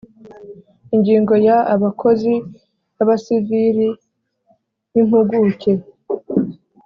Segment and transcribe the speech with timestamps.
[0.95, 2.33] Ingingo ya abakozi
[2.95, 3.87] b abasivili
[4.91, 5.71] b impuguke